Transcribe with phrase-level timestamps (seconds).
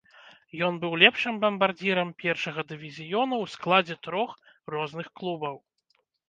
[0.67, 4.31] Ён быў лепшым бамбардзірам першага дывізіёна ў складзе трох
[4.77, 5.55] розных клубаў.